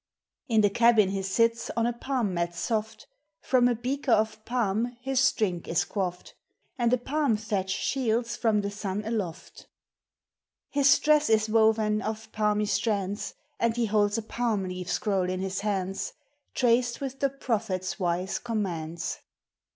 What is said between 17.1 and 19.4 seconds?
the Prophet's wise commands